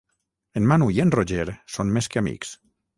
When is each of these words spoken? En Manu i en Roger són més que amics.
En 0.61 0.65
Manu 0.71 0.87
i 0.95 1.05
en 1.05 1.15
Roger 1.19 1.47
són 1.77 1.95
més 1.99 2.13
que 2.15 2.25
amics. 2.27 2.61